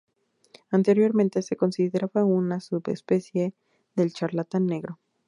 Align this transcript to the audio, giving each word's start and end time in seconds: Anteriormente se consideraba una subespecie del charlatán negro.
Anteriormente 0.71 1.43
se 1.43 1.55
consideraba 1.55 2.25
una 2.25 2.59
subespecie 2.59 3.53
del 3.95 4.11
charlatán 4.13 4.65
negro. 4.65 4.99